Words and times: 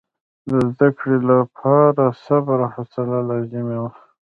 د 0.49 0.51
زده 0.69 0.87
کړې 0.97 1.17
لپاره 1.31 2.05
صبر 2.25 2.57
او 2.65 2.71
حوصله 2.73 3.17
لازمي 3.29 3.77
وه. 3.81 3.91